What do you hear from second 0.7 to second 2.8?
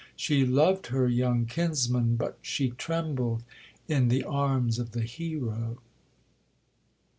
her young kinsman, but she